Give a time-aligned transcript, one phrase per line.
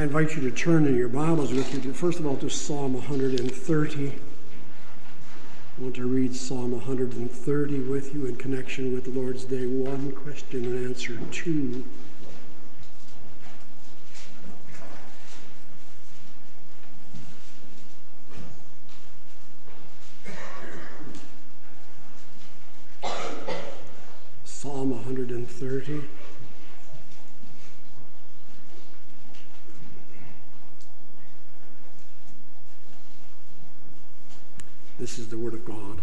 [0.00, 2.48] I invite you to turn in your Bibles with me, to, first of all, to
[2.48, 4.08] Psalm 130.
[4.08, 4.12] I
[5.78, 10.64] want to read Psalm 130 with you in connection with the Lord's Day 1, question
[10.64, 11.84] and answer 2.
[24.44, 26.02] Psalm 130.
[35.00, 36.02] This is the Word of God.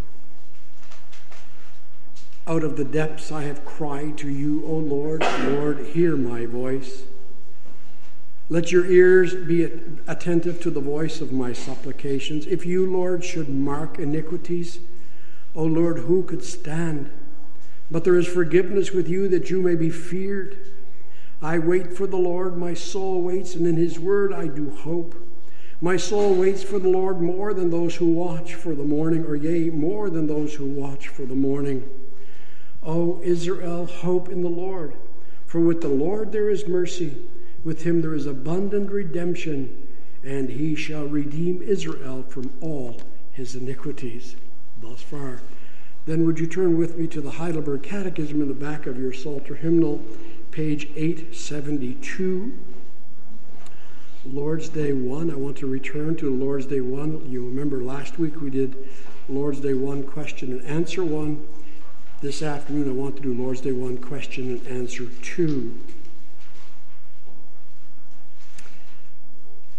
[2.57, 5.21] Out of the depths I have cried to you, O Lord.
[5.21, 7.03] Lord, hear my voice.
[8.49, 9.69] Let your ears be
[10.07, 12.47] attentive to the voice of my supplications.
[12.47, 14.79] If you, Lord, should mark iniquities,
[15.53, 17.11] O Lord, who could stand?
[17.91, 20.57] But there is forgiveness with you that you may be feared.
[21.43, 25.13] I wait for the Lord, my soul waits, and in his word I do hope.
[25.79, 29.35] My soul waits for the Lord more than those who watch for the morning, or
[29.35, 31.87] yea, more than those who watch for the morning.
[32.87, 34.93] O Israel, hope in the Lord.
[35.45, 37.17] For with the Lord there is mercy,
[37.63, 39.87] with him there is abundant redemption,
[40.23, 43.01] and he shall redeem Israel from all
[43.33, 44.37] his iniquities.
[44.81, 45.41] Thus far.
[46.05, 49.11] Then would you turn with me to the Heidelberg Catechism in the back of your
[49.11, 50.01] Psalter hymnal,
[50.51, 52.57] page 872.
[54.25, 55.31] Lord's Day 1.
[55.31, 57.29] I want to return to Lord's Day 1.
[57.29, 58.75] You remember last week we did
[59.27, 61.45] Lord's Day 1 question and answer 1.
[62.19, 65.79] This afternoon I want to do Lord's Day 1 question and answer 2.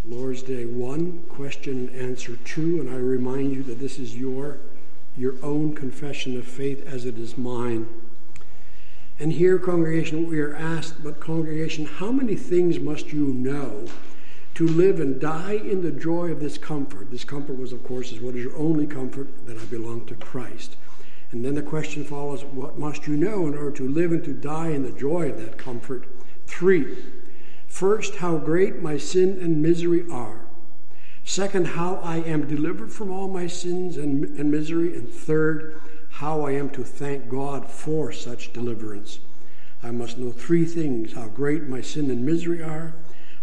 [0.06, 2.80] Lord's Day 1 question and answer 2.
[2.80, 4.58] And I remind you that this is your,
[5.16, 7.88] your own confession of faith as it is mine.
[9.18, 13.88] And here, congregation, we are asked, but congregation, how many things must you know
[14.54, 17.10] to live and die in the joy of this comfort.
[17.10, 20.14] This comfort was, of course, is what is your only comfort that I belong to
[20.14, 20.76] Christ.
[21.30, 24.32] And then the question follows, what must you know in order to live and to
[24.32, 26.08] die in the joy of that comfort?
[26.46, 26.96] Three,
[27.66, 30.46] first, how great my sin and misery are.
[31.24, 34.96] Second, how I am delivered from all my sins and, and misery.
[34.96, 35.78] And third,
[36.12, 39.20] how I am to thank God for such deliverance.
[39.82, 42.94] I must know three things how great my sin and misery are,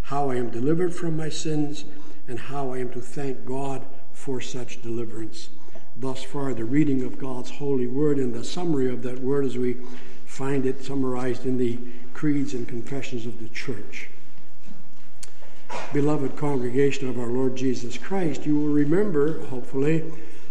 [0.02, 1.84] how I am delivered from my sins,
[2.26, 5.50] and how I am to thank God for such deliverance.
[5.98, 9.56] Thus far, the reading of God's holy word and the summary of that word as
[9.56, 9.76] we
[10.26, 11.78] find it summarized in the
[12.12, 14.08] creeds and confessions of the church.
[15.92, 20.04] Beloved congregation of our Lord Jesus Christ, you will remember, hopefully,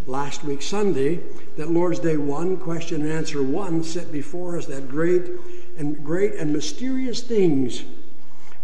[0.07, 1.19] last week Sunday,
[1.57, 5.29] that Lord's Day 1, question and answer 1, set before us that great
[5.77, 7.83] and great and mysterious things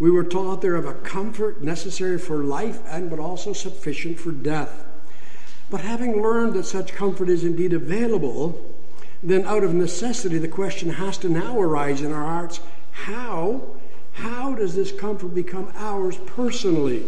[0.01, 4.31] we were taught there of a comfort necessary for life and but also sufficient for
[4.31, 4.83] death.
[5.71, 8.61] But having learned that such comfort is indeed available,
[9.23, 12.59] then out of necessity the question has to now arise in our hearts
[12.91, 13.61] how
[14.13, 17.05] how does this comfort become ours personally?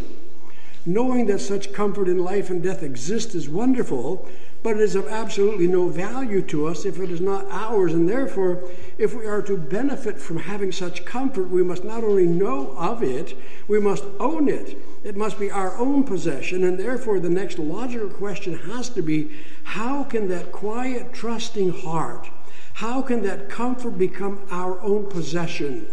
[0.85, 4.28] Knowing that such comfort in life and death exists is wonderful
[4.63, 7.94] but it is of absolutely no value to us if it is not ours.
[7.94, 8.63] And therefore,
[8.97, 13.03] if we are to benefit from having such comfort, we must not only know of
[13.03, 13.38] it,
[13.68, 14.78] we must own it.
[15.03, 16.63] It must be our own possession.
[16.63, 19.31] And therefore, the next logical question has to be
[19.63, 22.30] how can that quiet, trusting heart,
[22.75, 25.88] how can that comfort become our own possession?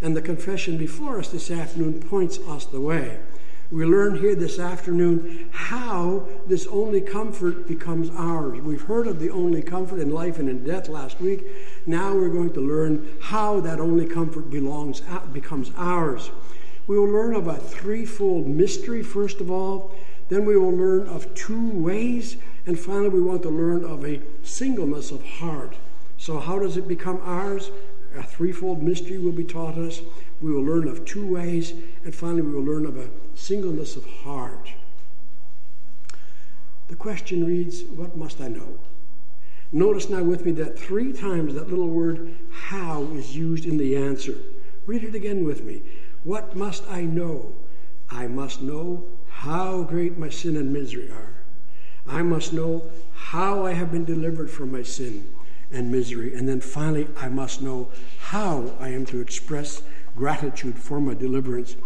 [0.00, 3.18] And the confession before us this afternoon points us the way.
[3.72, 8.60] We learn here this afternoon how this only comfort becomes ours.
[8.60, 11.44] We've heard of the only comfort in life and in death last week.
[11.84, 16.30] Now we're going to learn how that only comfort belongs uh, becomes ours.
[16.86, 19.92] We will learn of a threefold mystery first of all,
[20.28, 24.20] then we will learn of two ways, and finally we want to learn of a
[24.44, 25.74] singleness of heart.
[26.18, 27.72] So how does it become ours?
[28.16, 30.02] A threefold mystery will be taught us.
[30.40, 31.72] We will learn of two ways,
[32.04, 34.72] and finally we will learn of a singleness of heart.
[36.88, 38.78] The question reads, What must I know?
[39.72, 43.96] Notice now with me that three times that little word how is used in the
[43.96, 44.36] answer.
[44.86, 45.82] Read it again with me.
[46.24, 47.54] What must I know?
[48.08, 51.34] I must know how great my sin and misery are.
[52.06, 52.84] I must know
[53.14, 55.28] how I have been delivered from my sin
[55.72, 56.34] and misery.
[56.34, 57.90] And then finally, I must know
[58.20, 59.82] how I am to express
[60.14, 61.76] gratitude for my deliverance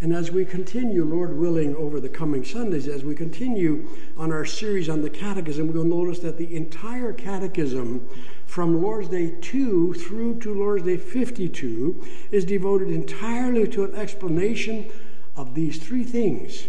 [0.00, 4.44] and as we continue, Lord willing, over the coming Sundays, as we continue on our
[4.44, 8.08] series on the Catechism, we'll notice that the entire Catechism
[8.46, 14.88] from Lord's Day 2 through to Lord's Day 52 is devoted entirely to an explanation
[15.36, 16.68] of these three things.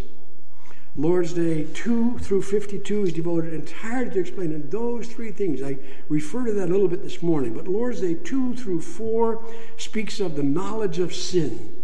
[0.96, 5.62] Lord's Day 2 through 52 is devoted entirely to explaining those three things.
[5.62, 5.78] I
[6.10, 9.46] refer to that a little bit this morning, but Lord's Day 2 through 4
[9.78, 11.79] speaks of the knowledge of sin.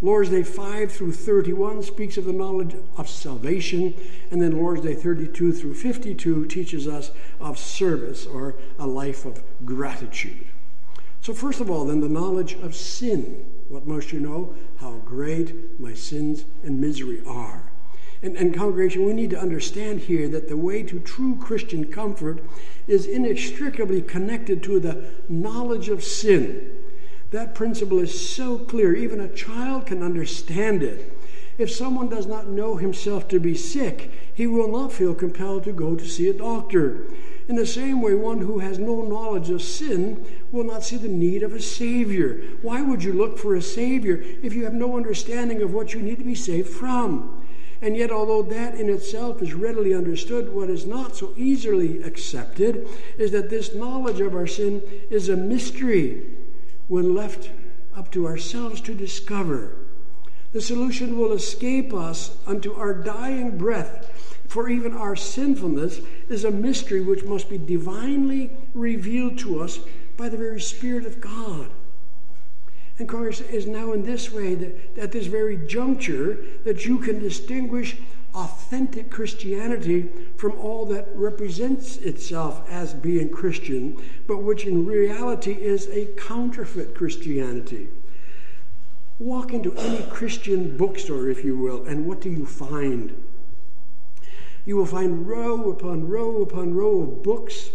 [0.00, 3.94] Lord's Day 5 through 31 speaks of the knowledge of salvation,
[4.30, 7.10] and then Lord's Day 32 through 52 teaches us
[7.40, 10.46] of service or a life of gratitude.
[11.20, 13.44] So, first of all, then, the knowledge of sin.
[13.68, 14.54] What must you know?
[14.80, 17.72] How great my sins and misery are.
[18.22, 22.42] And, and, congregation, we need to understand here that the way to true Christian comfort
[22.86, 26.70] is inextricably connected to the knowledge of sin.
[27.30, 31.12] That principle is so clear, even a child can understand it.
[31.58, 35.72] If someone does not know himself to be sick, he will not feel compelled to
[35.72, 37.04] go to see a doctor.
[37.48, 41.08] In the same way, one who has no knowledge of sin will not see the
[41.08, 42.40] need of a Savior.
[42.62, 46.00] Why would you look for a Savior if you have no understanding of what you
[46.00, 47.44] need to be saved from?
[47.82, 52.88] And yet, although that in itself is readily understood, what is not so easily accepted
[53.18, 56.37] is that this knowledge of our sin is a mystery
[56.88, 57.50] when left
[57.96, 59.76] up to ourselves to discover.
[60.52, 64.10] The solution will escape us unto our dying breath
[64.48, 66.00] for even our sinfulness
[66.30, 69.78] is a mystery which must be divinely revealed to us
[70.16, 71.70] by the very Spirit of God.
[72.98, 77.20] And Christ is now in this way that at this very juncture that you can
[77.20, 77.98] distinguish
[78.38, 85.88] authentic Christianity from all that represents itself as being Christian, but which in reality is
[85.88, 87.88] a counterfeit Christianity.
[89.18, 93.14] Walk into any Christian bookstore, if you will, and what do you find?
[94.68, 97.70] you will find row upon row upon row of books,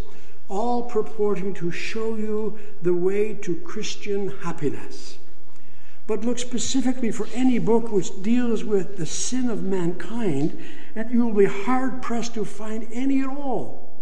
[0.47, 5.17] all purporting to show you the way to Christian happiness.
[6.05, 10.61] But look specifically for any book which deals with the sin of mankind,
[10.95, 14.01] and you will be hard pressed to find any at all.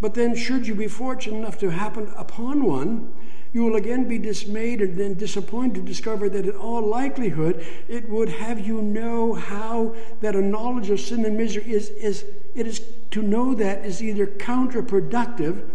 [0.00, 3.12] But then, should you be fortunate enough to happen upon one,
[3.54, 8.10] you will again be dismayed and then disappointed to discover that in all likelihood it
[8.10, 12.24] would have you know how that a knowledge of sin and misery is, is
[12.56, 12.82] it is
[13.12, 15.70] to know that is either counterproductive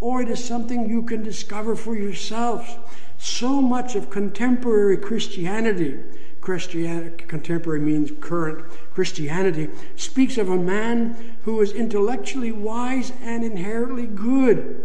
[0.00, 2.76] or it is something you can discover for yourselves.
[3.26, 5.98] So much of contemporary Christianity,
[6.40, 8.64] Christianity contemporary means current
[8.94, 14.80] Christianity, speaks of a man who is intellectually wise and inherently good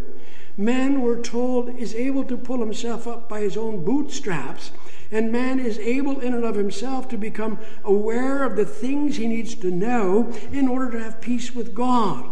[0.57, 4.71] man, we're told, is able to pull himself up by his own bootstraps,
[5.11, 9.27] and man is able in and of himself to become aware of the things he
[9.27, 12.25] needs to know in order to have peace with God.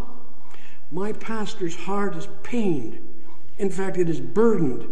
[0.91, 2.99] My pastor's heart is pained.
[3.57, 4.87] In fact, it is burdened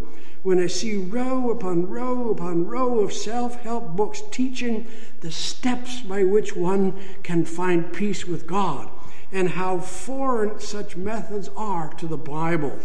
[0.48, 4.88] when I see row upon row upon row of self help books teaching
[5.20, 8.90] the steps by which one can find peace with God
[9.30, 12.80] and how foreign such methods are to the Bible.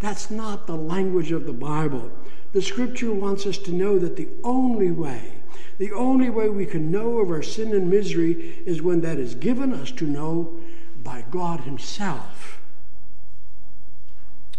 [0.00, 2.10] That's not the language of the Bible.
[2.52, 5.34] The scripture wants us to know that the only way,
[5.78, 9.36] the only way we can know of our sin and misery is when that is
[9.36, 10.58] given us to know
[11.00, 12.58] by God Himself.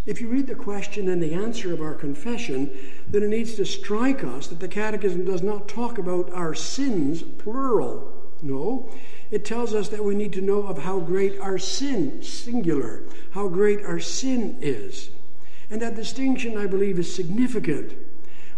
[0.06, 2.70] If you read the question and the answer of our confession,
[3.08, 7.24] then it needs to strike us that the Catechism does not talk about our sins,
[7.24, 8.12] plural.
[8.42, 8.90] No,
[9.32, 13.48] it tells us that we need to know of how great our sin, singular, how
[13.48, 15.10] great our sin is.
[15.70, 17.94] And that distinction, I believe, is significant.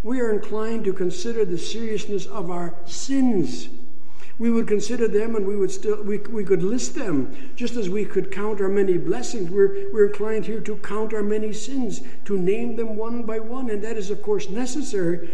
[0.01, 3.69] We are inclined to consider the seriousness of our sins.
[4.37, 7.89] We would consider them and we would still we, we could list them just as
[7.89, 9.49] we could count our many blessings.
[9.49, 13.69] We're, we're inclined here to count our many sins, to name them one by one,
[13.69, 15.29] and that is of course necessary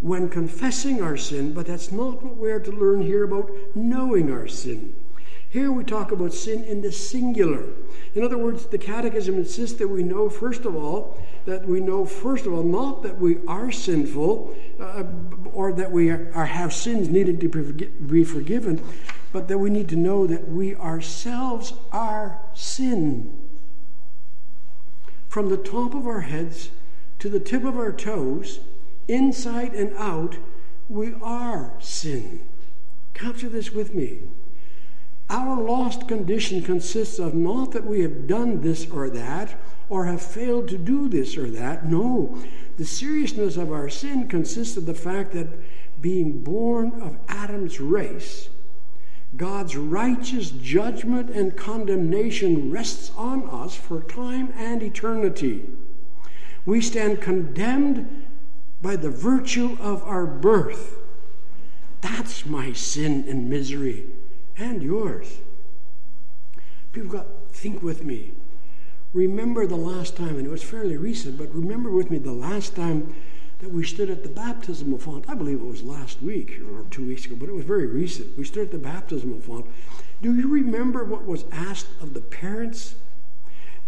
[0.00, 4.30] when confessing our sin, but that's not what we are to learn here about knowing
[4.30, 4.94] our sin.
[5.48, 7.64] Here we talk about sin in the singular.
[8.14, 12.04] In other words, the Catechism insists that we know, first of all, that we know,
[12.04, 15.04] first of all, not that we are sinful uh,
[15.52, 18.82] or that we are, are, have sins needed to be forgiven,
[19.32, 23.48] but that we need to know that we ourselves are sin.
[25.28, 26.70] From the top of our heads
[27.20, 28.60] to the tip of our toes,
[29.06, 30.36] inside and out,
[30.88, 32.40] we are sin.
[33.14, 34.20] Capture this with me.
[35.28, 40.22] Our lost condition consists of not that we have done this or that, or have
[40.22, 41.86] failed to do this or that.
[41.86, 42.38] No.
[42.76, 45.48] The seriousness of our sin consists of the fact that
[46.00, 48.48] being born of Adam's race,
[49.36, 55.64] God's righteous judgment and condemnation rests on us for time and eternity.
[56.64, 58.26] We stand condemned
[58.80, 60.98] by the virtue of our birth
[62.02, 64.06] That's my sin and misery
[64.58, 65.38] and yours.
[66.92, 68.32] People got think with me.
[69.12, 72.76] Remember the last time, and it was fairly recent, but remember with me the last
[72.76, 73.14] time
[73.60, 75.24] that we stood at the baptismal font.
[75.28, 78.36] I believe it was last week or two weeks ago, but it was very recent.
[78.36, 79.66] We stood at the baptismal font.
[80.20, 82.96] Do you remember what was asked of the parents?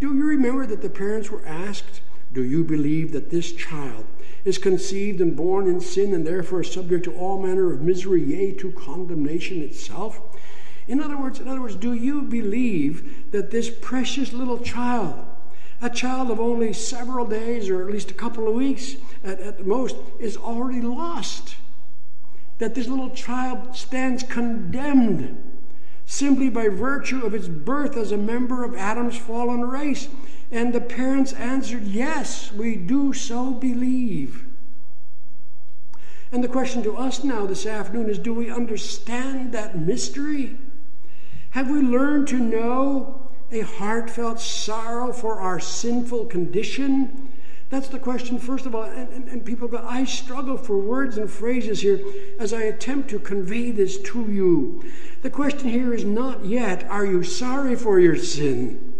[0.00, 2.00] Do you remember that the parents were asked,
[2.32, 4.06] Do you believe that this child
[4.44, 8.52] is conceived and born in sin and therefore subject to all manner of misery, yea,
[8.52, 10.20] to condemnation itself?
[10.88, 15.22] In other words, in other words, do you believe that this precious little child,
[15.82, 19.66] a child of only several days or at least a couple of weeks at, at
[19.66, 21.56] most, is already lost?
[22.56, 25.44] That this little child stands condemned
[26.06, 30.08] simply by virtue of its birth as a member of Adam's fallen race?
[30.50, 34.46] And the parents answered, Yes, we do so believe.
[36.32, 40.56] And the question to us now this afternoon is do we understand that mystery?
[41.50, 47.30] Have we learned to know a heartfelt sorrow for our sinful condition?
[47.70, 48.84] That's the question, first of all.
[48.84, 52.00] And, and, and, people go, I struggle for words and phrases here
[52.38, 54.90] as I attempt to convey this to you.
[55.22, 58.94] The question here is not yet, are you sorry for your sin?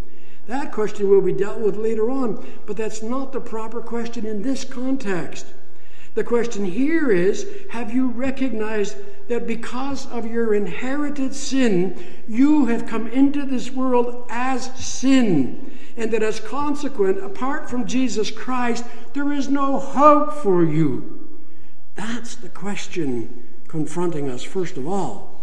[0.46, 4.42] That question will be dealt with later on, but that's not the proper question in
[4.42, 5.46] this context.
[6.18, 8.96] The question here is Have you recognized
[9.28, 11.96] that because of your inherited sin,
[12.26, 15.70] you have come into this world as sin?
[15.96, 21.38] And that as consequent, apart from Jesus Christ, there is no hope for you?
[21.94, 25.40] That's the question confronting us, first of all.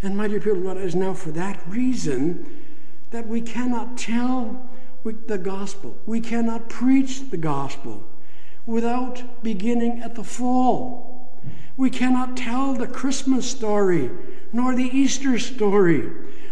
[0.00, 2.64] And, my dear people, it is now for that reason
[3.10, 4.66] that we cannot tell
[5.04, 8.07] the gospel, we cannot preach the gospel
[8.68, 11.32] without beginning at the fall.
[11.78, 14.10] We cannot tell the Christmas story
[14.52, 16.10] nor the Easter story.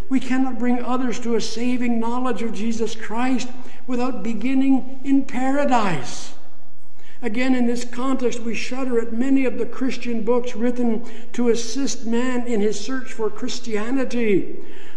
[0.09, 3.49] We cannot bring others to a saving knowledge of Jesus Christ
[3.87, 6.35] without beginning in paradise.
[7.21, 11.05] Again, in this context, we shudder at many of the Christian books written
[11.35, 14.57] to assist man in his search for Christianity.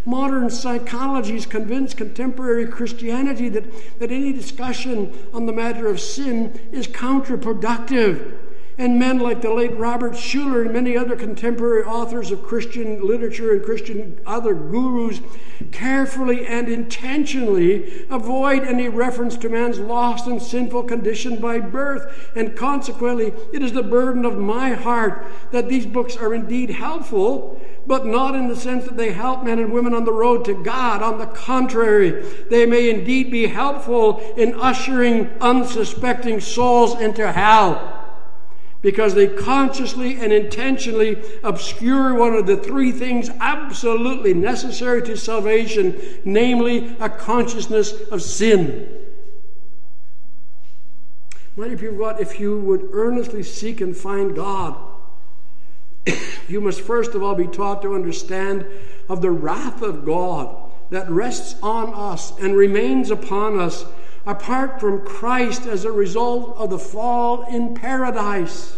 [0.10, 6.60] Modern psychology has convinced contemporary Christianity that, that any discussion on the matter of sin
[6.72, 8.36] is counterproductive.
[8.80, 13.52] And men like the late Robert Schuller and many other contemporary authors of Christian literature
[13.52, 15.20] and Christian other gurus
[15.72, 22.32] carefully and intentionally avoid any reference to man's lost and sinful condition by birth.
[22.36, 27.62] And consequently, it is the burden of my heart that these books are indeed helpful,
[27.90, 30.54] but not in the sense that they help men and women on the road to
[30.54, 31.02] God.
[31.02, 37.96] On the contrary, they may indeed be helpful in ushering unsuspecting souls into hell
[38.84, 46.00] because they consciously and intentionally obscure one of the three things absolutely necessary to salvation,
[46.24, 48.88] namely a consciousness of sin.
[51.56, 54.89] My people, God, if you would earnestly seek and find God,
[56.48, 58.66] you must first of all be taught to understand
[59.08, 63.86] of the wrath of God that rests on us and remains upon us
[64.26, 68.78] apart from Christ as a result of the fall in paradise.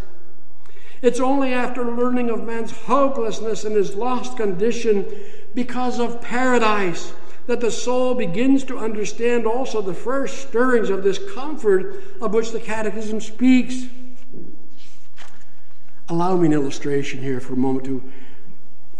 [1.02, 5.06] It's only after learning of man's hopelessness and his lost condition
[5.54, 7.14] because of paradise
[7.48, 12.52] that the soul begins to understand also the first stirrings of this comfort of which
[12.52, 13.86] the Catechism speaks.
[16.12, 18.04] Allow me an illustration here for a moment to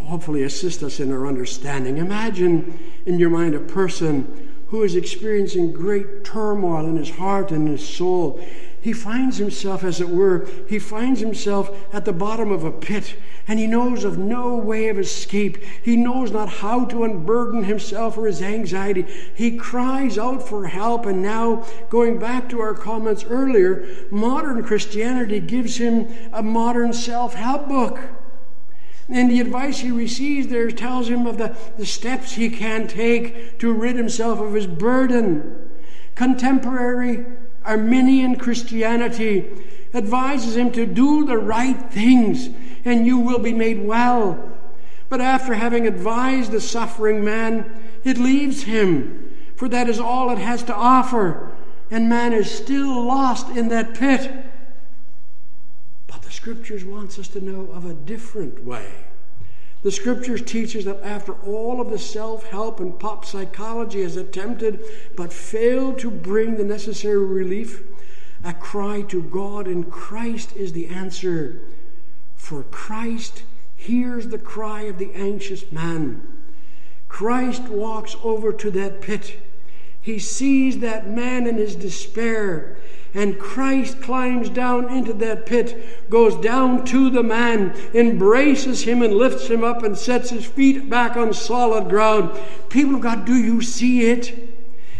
[0.00, 1.98] hopefully assist us in our understanding.
[1.98, 7.68] Imagine in your mind a person who is experiencing great turmoil in his heart and
[7.68, 8.42] his soul.
[8.82, 13.14] He finds himself, as it were, he finds himself at the bottom of a pit,
[13.46, 15.58] and he knows of no way of escape.
[15.80, 19.06] He knows not how to unburden himself or his anxiety.
[19.36, 25.38] He cries out for help, and now, going back to our comments earlier, modern Christianity
[25.38, 28.00] gives him a modern self help book.
[29.08, 33.60] And the advice he receives there tells him of the, the steps he can take
[33.60, 35.70] to rid himself of his burden.
[36.16, 37.24] Contemporary
[37.64, 39.50] Arminian Christianity
[39.94, 42.48] advises him to do the right things
[42.84, 44.52] and you will be made well.
[45.08, 50.38] But after having advised the suffering man, it leaves him, for that is all it
[50.38, 51.52] has to offer,
[51.90, 54.32] and man is still lost in that pit.
[56.06, 58.90] But the scriptures wants us to know of a different way.
[59.82, 64.16] The Scriptures teach us that after all of the self help and pop psychology has
[64.16, 64.80] attempted
[65.16, 67.82] but failed to bring the necessary relief,
[68.44, 71.62] a cry to God in Christ is the answer.
[72.36, 73.42] For Christ
[73.74, 76.26] hears the cry of the anxious man.
[77.08, 79.38] Christ walks over to that pit.
[80.00, 82.76] He sees that man in his despair.
[83.14, 89.14] And Christ climbs down into that pit, goes down to the man, embraces him and
[89.14, 92.30] lifts him up and sets his feet back on solid ground.
[92.70, 94.52] People of God, do you see it?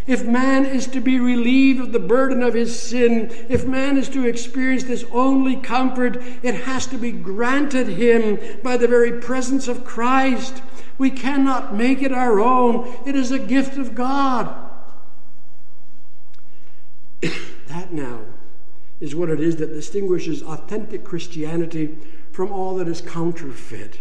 [0.06, 4.08] If man is to be relieved of the burden of his sin, if man is
[4.10, 9.68] to experience this only comfort, it has to be granted him by the very presence
[9.68, 10.60] of Christ.
[10.98, 14.54] We cannot make it our own, it is a gift of God.
[17.72, 18.20] that now
[19.00, 21.96] is what it is that distinguishes authentic Christianity
[22.30, 24.00] from all that is counterfeit.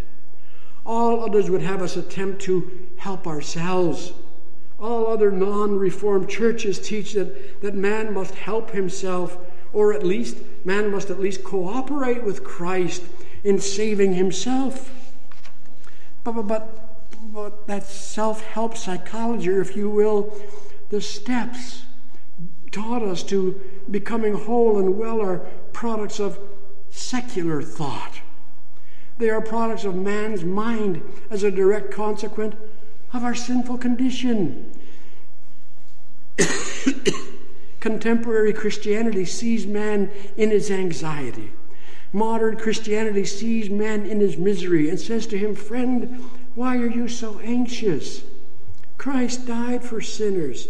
[0.85, 4.13] All others would have us attempt to help ourselves
[4.81, 9.37] all other non reformed churches teach that, that man must help himself,
[9.71, 13.03] or at least, man must at least cooperate with Christ
[13.43, 15.13] in saving himself.
[16.23, 20.35] But, but, but, but that self help psychology, if you will,
[20.89, 21.83] the steps
[22.71, 23.59] taught us to
[23.89, 25.39] becoming whole and well are
[25.73, 26.39] products of
[26.89, 28.21] secular thought.
[29.17, 32.55] They are products of man's mind as a direct consequence
[33.13, 34.71] of our sinful condition.
[37.79, 41.51] Contemporary Christianity sees man in his anxiety.
[42.13, 47.07] Modern Christianity sees man in his misery and says to him, Friend, why are you
[47.07, 48.23] so anxious?
[48.97, 50.67] Christ died for sinners,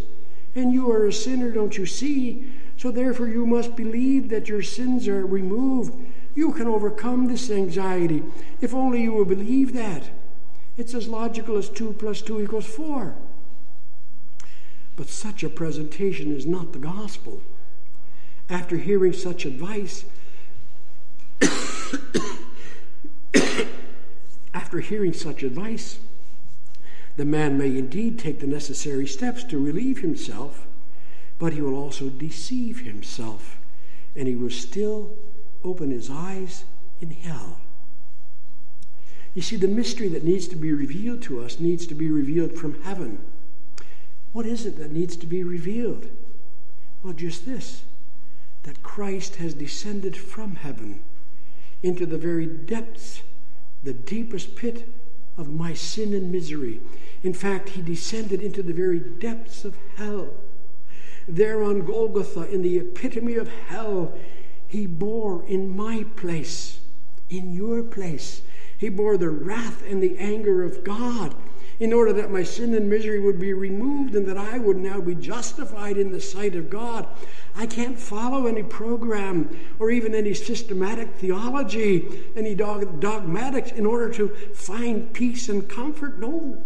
[0.56, 2.46] and you are a sinner, don't you see?
[2.78, 5.94] So therefore, you must believe that your sins are removed.
[6.36, 8.24] You can overcome this anxiety
[8.60, 10.10] if only you will believe that.
[10.78, 13.16] It's as logical as 2 plus 2 equals 4.
[14.96, 17.42] But such a presentation is not the gospel.
[18.50, 20.06] After hearing such advice,
[24.54, 26.00] after hearing such advice,
[27.18, 30.68] the man may indeed take the necessary steps to relieve himself,
[31.40, 33.58] but he will also deceive himself,
[34.16, 35.18] and he will still
[35.64, 36.66] open his eyes
[37.02, 37.60] in hell.
[39.34, 42.54] You see, the mystery that needs to be revealed to us needs to be revealed
[42.54, 43.20] from heaven.
[44.34, 46.10] What is it that needs to be revealed?
[47.04, 47.84] Well, just this
[48.64, 51.02] that Christ has descended from heaven
[51.82, 53.24] into the very depths,
[53.84, 54.88] the deepest pit
[55.42, 56.80] of my sin and misery.
[57.24, 60.30] In fact, he descended into the very depths of hell.
[61.28, 64.18] There on Golgotha, in the epitome of hell,
[64.68, 66.80] he bore in my place,
[67.30, 68.44] in your place,
[68.78, 71.36] he bore the wrath and the anger of God
[71.82, 75.02] in order that my sin and misery would be removed and that I would now
[75.02, 77.08] be justified in the sight of God.
[77.56, 84.14] I can't follow any program or even any systematic theology, any dog, dogmatics in order
[84.14, 86.20] to find peace and comfort.
[86.20, 86.62] No.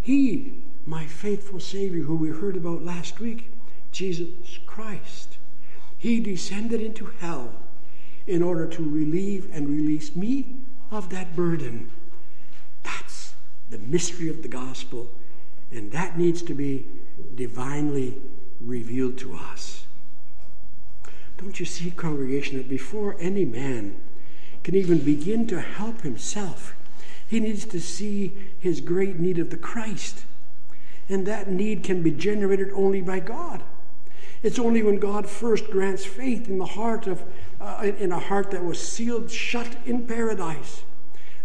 [0.00, 0.54] He,
[0.86, 3.52] my faithful Savior, who we heard about last week,
[3.92, 5.36] Jesus Christ,
[5.98, 7.52] he descended into hell
[8.26, 10.56] in order to relieve and release me
[10.90, 11.90] of that burden.
[13.70, 15.10] The mystery of the gospel,
[15.70, 16.86] and that needs to be
[17.34, 18.20] divinely
[18.60, 19.86] revealed to us.
[21.38, 23.96] Don't you see, congregation, that before any man
[24.62, 26.74] can even begin to help himself,
[27.26, 30.24] he needs to see his great need of the Christ.
[31.08, 33.62] And that need can be generated only by God.
[34.42, 37.22] It's only when God first grants faith in the heart of
[37.60, 40.82] uh, in a heart that was sealed shut in paradise.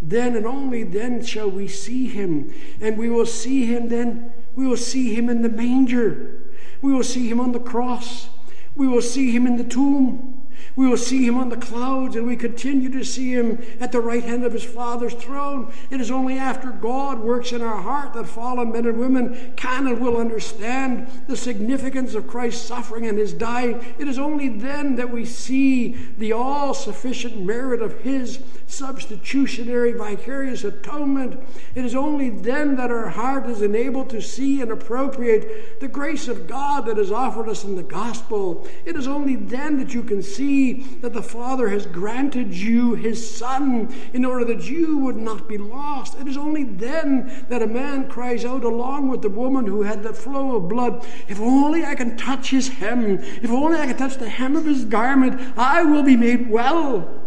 [0.08, 4.32] Then and only then shall we see him, and we will see him then.
[4.56, 6.44] We will see him in the manger.
[6.82, 8.30] We will see him on the cross.
[8.76, 10.44] We will see him in the tomb.
[10.75, 14.01] We will see him on the clouds, and we continue to see him at the
[14.01, 15.71] right hand of his Father's throne.
[15.89, 19.88] It is only after God works in our heart that fallen men and women can
[19.88, 23.85] and will understand the significance of Christ's suffering and his dying.
[23.97, 30.63] It is only then that we see the all sufficient merit of his substitutionary vicarious
[30.63, 31.39] atonement.
[31.75, 36.27] It is only then that our heart is enabled to see and appropriate the grace
[36.27, 38.67] of God that is offered us in the gospel.
[38.83, 43.36] It is only then that you can see that the Father has granted you his
[43.36, 46.19] Son in order that you would not be lost.
[46.19, 50.04] It is only then that a man cries out along with the woman who had
[50.04, 53.97] that flow of blood, If only I can touch his hem, if only I can
[53.97, 57.23] touch the hem of his garment, I will be made well.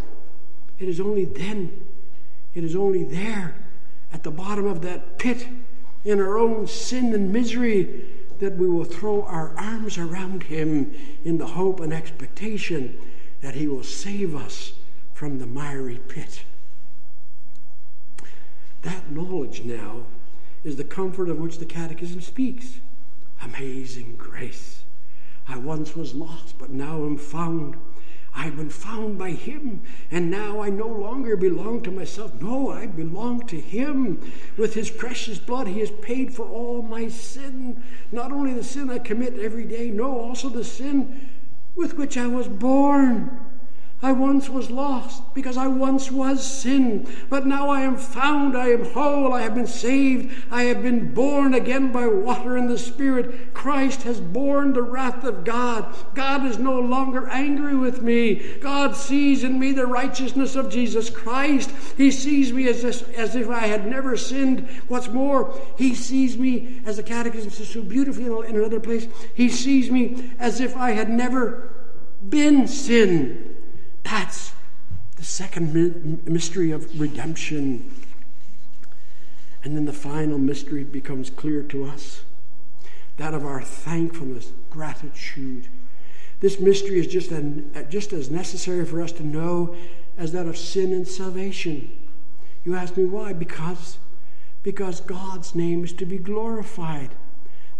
[0.78, 1.72] It is only then,
[2.54, 3.56] it is only there,
[4.12, 5.48] at the bottom of that pit,
[6.04, 8.04] in our own sin and misery,
[8.38, 12.96] that we will throw our arms around him in the hope and expectation
[13.40, 14.72] that he will save us
[15.14, 16.42] from the miry pit.
[18.82, 20.06] That knowledge now
[20.64, 22.80] is the comfort of which the Catechism speaks.
[23.42, 24.82] Amazing grace.
[25.46, 27.76] I once was lost, but now am found.
[28.34, 32.40] I've been found by Him, and now I no longer belong to myself.
[32.40, 34.20] No, I belong to Him.
[34.56, 37.82] With His precious blood, He has paid for all my sin.
[38.12, 41.28] Not only the sin I commit every day, no, also the sin
[41.78, 43.48] with which I was born.
[44.00, 48.68] I once was lost because I once was sin, but now I am found, I
[48.68, 52.78] am whole, I have been saved, I have been born again by water and the
[52.78, 53.54] Spirit.
[53.54, 55.92] Christ has borne the wrath of God.
[56.14, 58.36] God is no longer angry with me.
[58.60, 61.72] God sees in me the righteousness of Jesus Christ.
[61.96, 64.68] He sees me as, as if I had never sinned.
[64.86, 69.48] What's more, He sees me, as the Catechism says so beautifully in another place, He
[69.48, 71.67] sees me as if I had never
[72.26, 73.56] been sin.
[74.02, 74.52] That's
[75.16, 77.90] the second mystery of redemption.
[79.64, 82.22] And then the final mystery becomes clear to us
[83.16, 85.66] that of our thankfulness, gratitude.
[86.40, 89.76] This mystery is just, an, just as necessary for us to know
[90.16, 91.90] as that of sin and salvation.
[92.64, 93.32] You ask me why?
[93.32, 93.98] Because,
[94.62, 97.10] because God's name is to be glorified.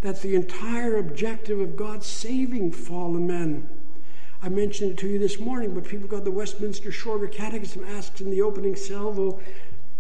[0.01, 3.69] That's the entire objective of God's saving fallen men.
[4.41, 8.21] I mentioned it to you this morning, but people got the Westminster Shorter Catechism asks
[8.21, 9.41] in the opening salvo,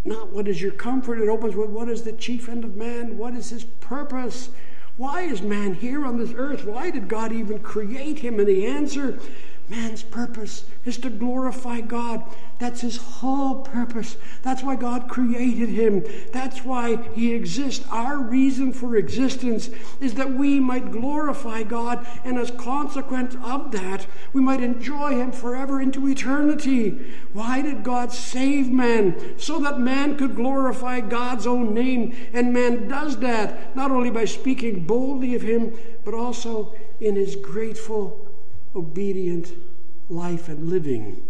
[0.04, 3.18] not what is your comfort, it opens with what is the chief end of man,
[3.18, 4.50] what is his purpose,
[4.96, 8.38] why is man here on this earth, why did God even create him?
[8.38, 9.18] And the answer
[9.70, 12.24] Man's purpose is to glorify God.
[12.58, 14.16] That's his whole purpose.
[14.42, 16.04] That's why God created him.
[16.32, 17.84] That's why he exists.
[17.90, 19.68] Our reason for existence
[20.00, 25.32] is that we might glorify God, and as consequence of that, we might enjoy him
[25.32, 27.14] forever into eternity.
[27.34, 29.38] Why did God save man?
[29.38, 32.16] So that man could glorify God's own name.
[32.32, 37.36] And man does that not only by speaking boldly of him, but also in his
[37.36, 38.27] grateful
[38.74, 39.52] obedient
[40.08, 41.26] life and living.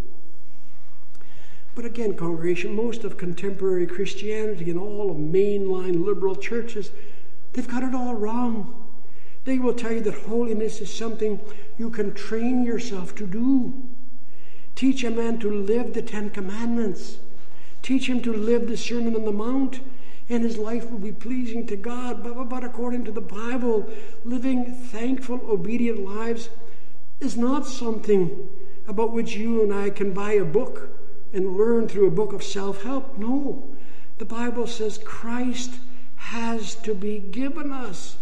[1.74, 6.90] But again, congregation, most of contemporary Christianity and all of mainline liberal churches,
[7.52, 8.86] they've got it all wrong.
[9.44, 11.40] They will tell you that holiness is something
[11.78, 13.72] you can train yourself to do.
[14.74, 17.18] Teach a man to live the Ten Commandments.
[17.82, 19.80] Teach him to live the Sermon on the Mount,
[20.28, 22.22] and his life will be pleasing to God.
[22.22, 23.88] But, but according to the Bible,
[24.24, 26.50] living thankful, obedient lives
[27.20, 28.48] is not something
[28.86, 30.88] about which you and I can buy a book
[31.32, 33.18] and learn through a book of self help.
[33.18, 33.76] No.
[34.18, 35.74] The Bible says Christ
[36.16, 38.16] has to be given us,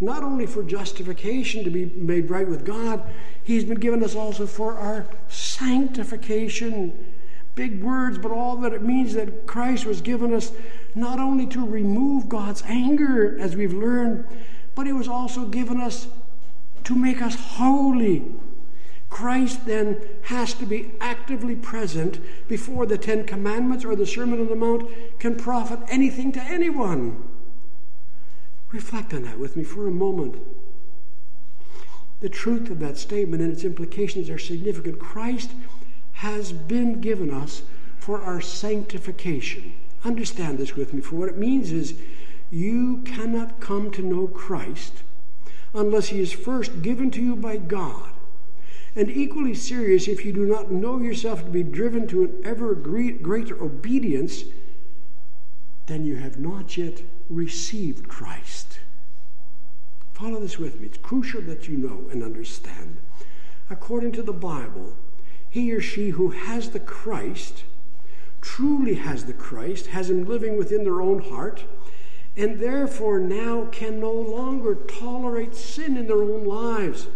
[0.00, 3.02] not only for justification to be made right with God,
[3.42, 7.14] He's been given us also for our sanctification.
[7.54, 10.52] Big words, but all that it means that Christ was given us
[10.94, 14.26] not only to remove God's anger, as we've learned,
[14.74, 16.08] but He was also given us
[16.84, 18.24] to make us holy.
[19.10, 24.48] Christ then has to be actively present before the Ten Commandments or the Sermon on
[24.48, 24.88] the Mount
[25.18, 27.22] can profit anything to anyone.
[28.70, 30.36] Reflect on that with me for a moment.
[32.20, 34.98] The truth of that statement and its implications are significant.
[34.98, 35.52] Christ
[36.14, 37.62] has been given us
[37.98, 39.72] for our sanctification.
[40.04, 41.94] Understand this with me, for what it means is
[42.50, 45.02] you cannot come to know Christ
[45.74, 48.10] unless he is first given to you by God.
[48.96, 52.74] And equally serious, if you do not know yourself to be driven to an ever
[52.74, 54.44] greater obedience,
[55.86, 58.80] then you have not yet received Christ.
[60.14, 60.86] Follow this with me.
[60.86, 62.98] It's crucial that you know and understand.
[63.70, 64.96] According to the Bible,
[65.48, 67.64] he or she who has the Christ
[68.40, 71.64] truly has the Christ, has him living within their own heart
[72.38, 77.08] and therefore now can no longer tolerate sin in their own lives.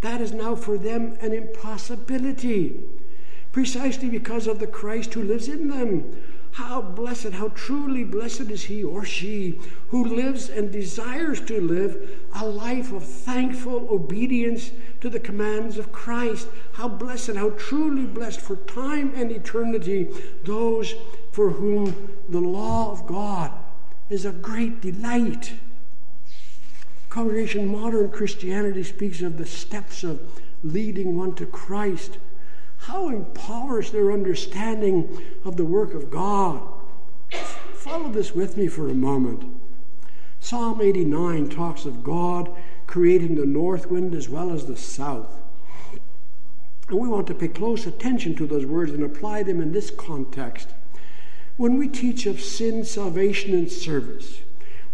[0.00, 2.80] That is now for them an impossibility,
[3.52, 6.22] precisely because of the Christ who lives in them.
[6.52, 12.18] How blessed, how truly blessed is he or she who lives and desires to live
[12.34, 14.70] a life of thankful obedience
[15.02, 16.48] to the commands of Christ.
[16.72, 20.08] How blessed, how truly blessed for time and eternity
[20.44, 20.94] those
[21.30, 23.52] for whom the law of God
[24.10, 25.54] is a great delight.
[27.08, 30.20] Congregation, modern Christianity speaks of the steps of
[30.62, 32.18] leading one to Christ.
[32.78, 36.60] How empowers their understanding of the work of God?
[37.74, 39.44] Follow this with me for a moment.
[40.40, 42.50] Psalm 89 talks of God
[42.86, 45.40] creating the north wind as well as the south.
[46.88, 49.90] And we want to pay close attention to those words and apply them in this
[49.90, 50.70] context.
[51.60, 54.40] When we teach of sin, salvation, and service,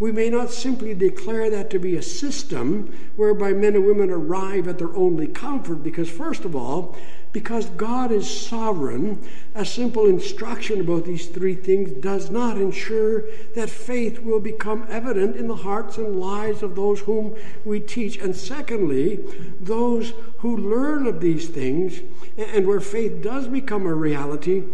[0.01, 4.67] we may not simply declare that to be a system whereby men and women arrive
[4.67, 6.97] at their only comfort, because, first of all,
[7.31, 9.25] because God is sovereign,
[9.55, 13.23] a simple instruction about these three things does not ensure
[13.55, 18.17] that faith will become evident in the hearts and lives of those whom we teach.
[18.17, 19.21] And secondly,
[19.61, 22.01] those who learn of these things
[22.37, 24.65] and where faith does become a reality,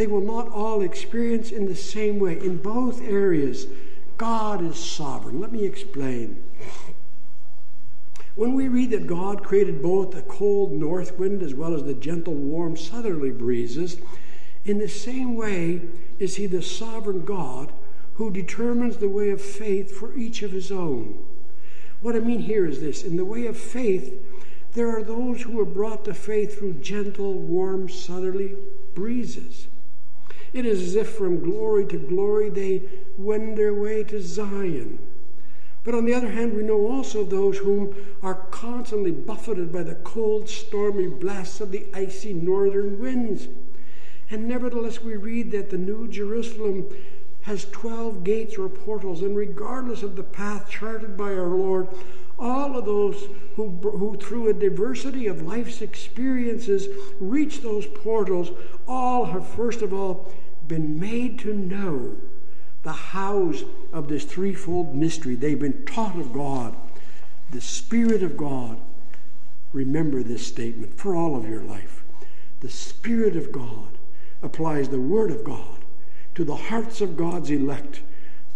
[0.00, 2.40] they will not all experience in the same way.
[2.40, 3.66] In both areas,
[4.16, 5.42] God is sovereign.
[5.42, 6.42] Let me explain.
[8.34, 11.92] When we read that God created both the cold north wind as well as the
[11.92, 13.98] gentle, warm southerly breezes,
[14.64, 15.82] in the same way
[16.18, 17.70] is He the sovereign God
[18.14, 21.22] who determines the way of faith for each of His own.
[22.00, 24.18] What I mean here is this in the way of faith,
[24.72, 28.56] there are those who are brought to faith through gentle, warm, southerly
[28.94, 29.66] breezes.
[30.52, 32.82] It is as if from glory to glory they
[33.16, 34.98] wend their way to Zion.
[35.82, 39.94] But on the other hand, we know also those whom are constantly buffeted by the
[39.94, 43.48] cold, stormy blasts of the icy northern winds.
[44.30, 46.86] And nevertheless, we read that the New Jerusalem
[47.42, 51.88] has 12 gates or portals, and regardless of the path charted by our Lord,
[52.38, 58.50] all of those who, who, through a diversity of life's experiences, reach those portals,
[58.90, 60.32] all have first of all
[60.66, 62.16] been made to know
[62.82, 65.34] the hows of this threefold mystery.
[65.34, 66.74] They've been taught of God,
[67.50, 68.80] the Spirit of God.
[69.72, 72.02] Remember this statement for all of your life.
[72.60, 73.98] The Spirit of God
[74.42, 75.84] applies the Word of God
[76.34, 78.00] to the hearts of God's elect,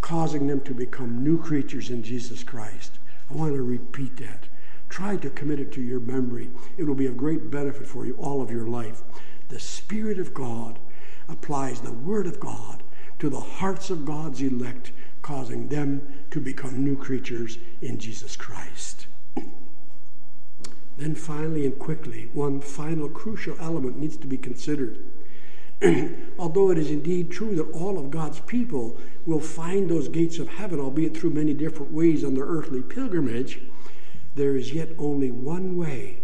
[0.01, 2.99] causing them to become new creatures in Jesus Christ.
[3.31, 4.45] I want to repeat that.
[4.89, 6.51] Try to commit it to your memory.
[6.77, 9.03] It will be of great benefit for you all of your life.
[9.55, 10.81] The Spirit of God
[11.29, 12.83] applies the Word of God
[13.21, 14.91] to the hearts of God's elect,
[15.23, 19.07] causing them to become new creatures in Jesus Christ.
[20.99, 24.99] Then, finally and quickly, one final crucial element needs to be considered.
[26.37, 30.49] Although it is indeed true that all of God's people will find those gates of
[30.49, 33.61] heaven, albeit through many different ways on their earthly pilgrimage,
[34.35, 36.24] there is yet only one way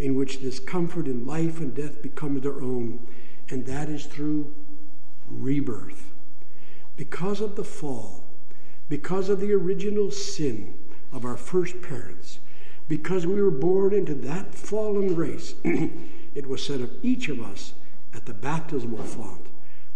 [0.00, 3.06] in which this comfort in life and death becomes their own,
[3.48, 4.52] and that is through
[5.28, 6.10] rebirth
[7.00, 8.24] because of the fall,
[8.90, 10.74] because of the original sin
[11.14, 12.40] of our first parents,
[12.88, 15.54] because we were born into that fallen race,
[16.34, 17.72] it was said of each of us
[18.12, 19.46] at the baptismal font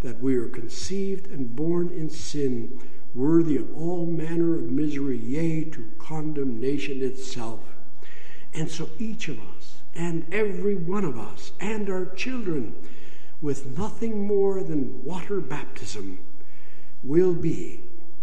[0.00, 2.80] that we are conceived and born in sin,
[3.14, 7.60] worthy of all manner of misery, yea, to condemnation itself.
[8.54, 9.53] And so each of us,
[9.94, 12.74] and every one of us, and our children,
[13.40, 16.18] with nothing more than water baptism,
[17.02, 17.80] will be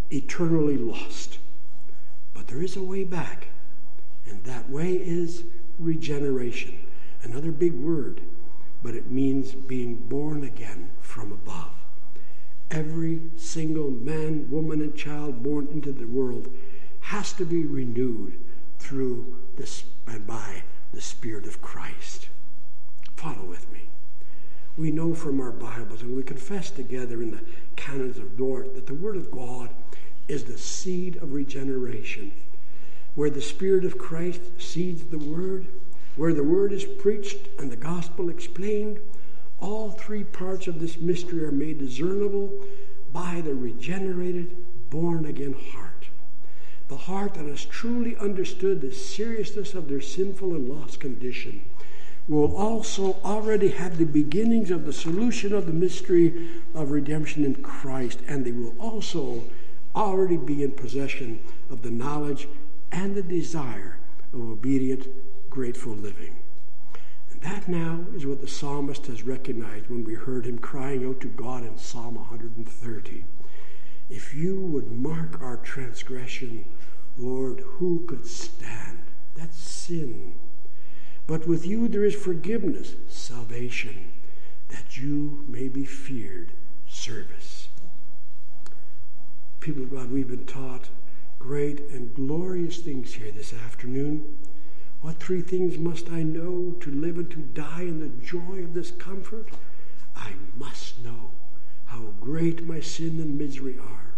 [0.10, 1.38] eternally lost.
[2.34, 3.48] But there is a way back,
[4.26, 5.44] and that way is
[5.80, 6.78] regeneration.
[7.24, 8.22] Another big word,
[8.84, 11.72] but it means being born again from above.
[12.70, 16.50] Every single man, woman, and child born into the world
[17.02, 18.40] has to be renewed
[18.80, 22.28] through this and by the Spirit of Christ.
[23.16, 23.84] Follow with me.
[24.78, 27.42] We know from our Bibles, and we confess together in the
[27.76, 29.70] canons of Dort that the Word of God
[30.28, 32.32] is the seed of regeneration.
[33.16, 35.68] Where the Spirit of Christ seeds the Word,
[36.16, 39.00] where the Word is preached and the gospel explained,
[39.60, 42.52] all three parts of this mystery are made discernible
[43.14, 44.56] by the regenerated,
[44.90, 45.91] born again heart.
[46.92, 51.62] The heart that has truly understood the seriousness of their sinful and lost condition
[52.28, 57.64] will also already have the beginnings of the solution of the mystery of redemption in
[57.64, 59.44] Christ, and they will also
[59.96, 62.50] already be in possession of the knowledge
[62.92, 63.98] and the desire
[64.34, 65.08] of obedient,
[65.50, 66.36] grateful living.
[67.32, 71.22] And that now is what the psalmist has recognized when we heard him crying out
[71.22, 73.24] to God in Psalm 130.
[74.10, 76.66] If you would mark our transgression,
[77.18, 79.00] Lord, who could stand?
[79.36, 80.36] That's sin.
[81.28, 84.12] But with you there is forgiveness, salvation,
[84.70, 86.52] that you may be feared,
[86.88, 87.70] service.
[89.60, 90.90] People of God, we've been taught
[91.40, 94.38] great and glorious things here this afternoon.
[95.02, 98.74] What three things must I know to live and to die in the joy of
[98.74, 99.50] this comfort?
[100.16, 101.32] I must know
[101.86, 104.11] how great my sin and misery are.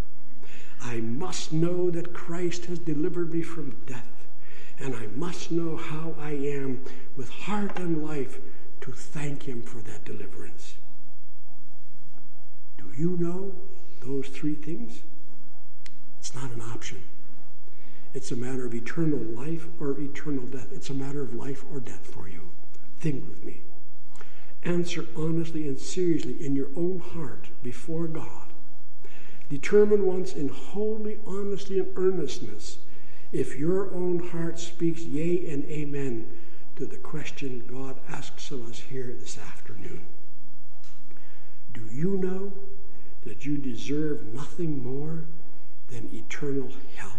[0.83, 4.13] I must know that Christ has delivered me from death
[4.79, 6.83] and I must know how I am
[7.15, 8.39] with heart and life
[8.81, 10.75] to thank Him for that deliverance.
[12.77, 13.53] Do you know
[14.01, 15.01] those three things?
[16.19, 17.03] It's not an option.
[18.13, 20.67] It's a matter of eternal life or eternal death.
[20.71, 22.49] It's a matter of life or death for you.
[22.99, 23.61] Think with me.
[24.63, 28.42] Answer honestly and seriously in your own heart before God.
[29.53, 32.79] Determine once in holy honesty and earnestness
[33.31, 36.27] if your own heart speaks yea and amen
[36.75, 40.07] to the question God asks of us here this afternoon.
[41.71, 42.51] Do you know
[43.25, 45.25] that you deserve nothing more
[45.91, 47.17] than eternal hell?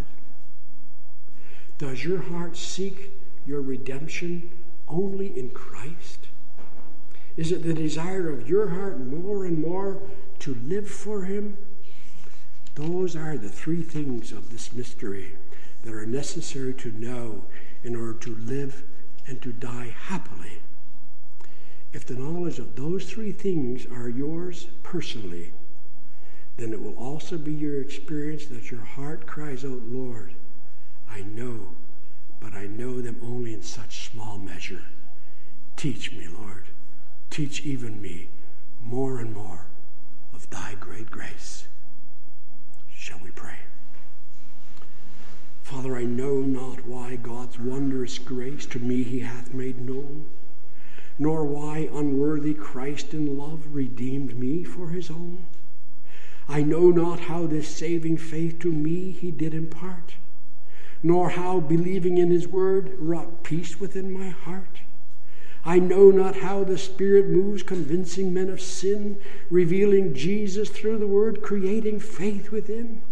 [1.79, 3.13] Does your heart seek
[3.47, 4.51] your redemption
[4.89, 6.27] only in Christ?
[7.37, 10.03] Is it the desire of your heart more and more
[10.41, 11.57] to live for Him?
[12.75, 15.35] Those are the three things of this mystery
[15.83, 17.45] that are necessary to know
[17.85, 18.83] in order to live
[19.27, 20.61] and to die happily.
[21.93, 25.53] If the knowledge of those three things are yours personally,
[26.57, 30.35] then it will also be your experience that your heart cries out, Lord,
[31.09, 31.77] I know,
[32.41, 34.83] but I know them only in such small measure.
[35.77, 36.65] Teach me, Lord.
[37.31, 38.29] Teach even me
[38.83, 39.67] more and more
[40.33, 41.67] of thy great grace.
[43.05, 43.59] Shall we pray?
[45.63, 50.25] Father, I know not why God's wondrous grace to me he hath made known,
[51.19, 55.45] nor why unworthy Christ in love redeemed me for his own.
[56.49, 60.15] I know not how this saving faith to me he did impart
[61.03, 64.74] nor how believing in his word wrought peace within my heart.
[65.67, 71.07] I know not how the Spirit moves, convincing men of sin, revealing Jesus through the
[71.07, 73.03] word, creating faith within.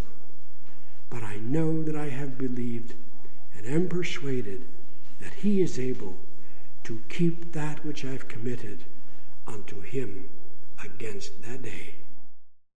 [1.09, 2.95] But I know that I have believed
[3.57, 4.63] and am persuaded
[5.21, 6.19] that he is able
[6.85, 8.85] to keep that which I've committed
[9.47, 10.29] unto him
[10.85, 11.95] against that day.